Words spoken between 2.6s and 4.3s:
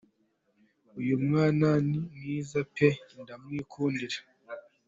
pe jye ndamwikundira.